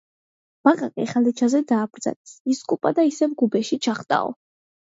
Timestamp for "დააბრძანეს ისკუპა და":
1.71-3.07